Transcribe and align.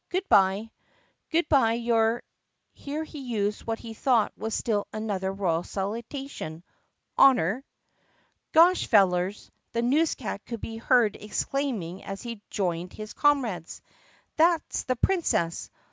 Good 0.09 0.27
by." 0.29 0.71
"Good 1.29 1.47
by, 1.47 1.73
your"— 1.73 2.23
here 2.73 3.03
he 3.03 3.19
used 3.19 3.67
what 3.67 3.77
he 3.77 3.93
thought 3.93 4.35
was 4.35 4.55
still 4.55 4.87
another 4.91 5.31
royal 5.31 5.61
salutation— 5.61 6.63
"Honor." 7.19 7.63
"Gosh, 8.51 8.87
fellers!" 8.87 9.51
the 9.73 9.83
newscat 9.83 10.43
could 10.47 10.59
be 10.59 10.77
heard 10.77 11.17
exclaiming 11.17 12.03
as 12.03 12.23
he 12.23 12.41
joined 12.49 12.93
his 12.93 13.13
comrades. 13.13 13.83
"That 14.37 14.63
's 14.73 14.85
the 14.85 14.95
Princess. 14.95 15.69